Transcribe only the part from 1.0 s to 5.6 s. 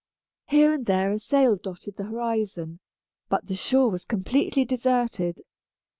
a sail dotted the horizon, but the shore was completely deserted.